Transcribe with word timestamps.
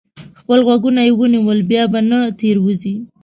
خپل 0.39 0.59
غوږونه 0.65 1.01
یې 1.07 1.11
ونیول؛ 1.19 1.59
بیا 1.69 1.83
به 1.91 1.99
نه 2.09 2.19
تېروځي. 2.39 2.95